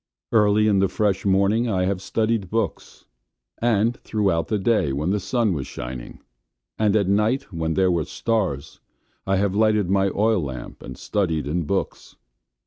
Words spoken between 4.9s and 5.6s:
when the sun